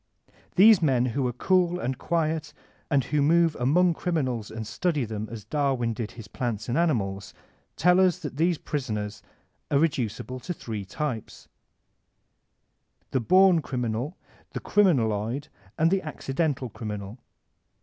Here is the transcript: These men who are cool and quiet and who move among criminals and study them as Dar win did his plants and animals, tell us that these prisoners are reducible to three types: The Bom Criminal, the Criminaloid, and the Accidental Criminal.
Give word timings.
These 0.55 0.81
men 0.81 1.05
who 1.13 1.27
are 1.27 1.31
cool 1.33 1.79
and 1.79 1.95
quiet 1.95 2.53
and 2.89 3.03
who 3.03 3.21
move 3.21 3.55
among 3.59 3.93
criminals 3.93 4.49
and 4.49 4.65
study 4.65 5.05
them 5.05 5.29
as 5.29 5.43
Dar 5.45 5.75
win 5.75 5.93
did 5.93 6.13
his 6.13 6.27
plants 6.27 6.67
and 6.67 6.75
animals, 6.75 7.35
tell 7.75 7.99
us 7.99 8.17
that 8.17 8.37
these 8.37 8.57
prisoners 8.57 9.21
are 9.69 9.77
reducible 9.77 10.39
to 10.39 10.55
three 10.55 10.85
types: 10.85 11.49
The 13.11 13.19
Bom 13.19 13.61
Criminal, 13.61 14.17
the 14.53 14.59
Criminaloid, 14.59 15.49
and 15.77 15.91
the 15.91 16.01
Accidental 16.01 16.69
Criminal. 16.71 17.19